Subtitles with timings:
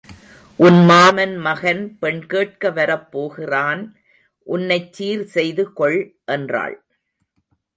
[0.59, 3.83] உன் மாமன் மகன் பெண் கேட்க வரப் போகிறான்
[4.47, 5.99] உன்னைச் சீர் செய்து கொள்
[6.37, 6.77] என்றாள்.